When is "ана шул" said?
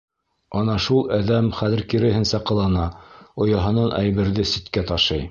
0.59-1.11